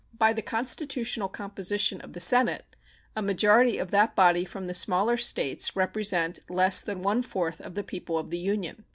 [0.17, 2.75] By the constitutional composition of the Senate
[3.15, 7.75] a majority of that body from the smaller States represent less than one fourth of
[7.75, 8.85] the people of the Union.